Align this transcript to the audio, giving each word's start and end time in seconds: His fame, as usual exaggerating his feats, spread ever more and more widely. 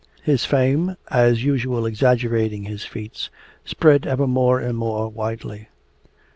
His 0.23 0.45
fame, 0.45 0.97
as 1.11 1.43
usual 1.43 1.85
exaggerating 1.85 2.63
his 2.63 2.83
feats, 2.83 3.29
spread 3.63 4.07
ever 4.07 4.25
more 4.25 4.59
and 4.59 4.75
more 4.75 5.07
widely. 5.09 5.67